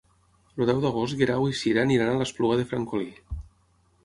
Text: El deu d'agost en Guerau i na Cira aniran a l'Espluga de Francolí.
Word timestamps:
El 0.63 0.67
deu 0.69 0.79
d'agost 0.85 1.13
en 1.15 1.19
Guerau 1.19 1.45
i 1.49 1.53
na 1.53 1.57
Cira 1.59 1.83
aniran 1.89 2.15
a 2.15 2.17
l'Espluga 2.23 2.59
de 2.63 2.67
Francolí. 2.73 3.13